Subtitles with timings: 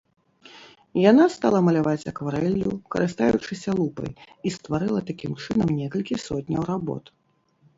[1.11, 4.11] Яна стала маляваць акварэллю, карыстаючыся лупай,
[4.47, 7.03] і стварыла такім чынам некалькі сотняў работ.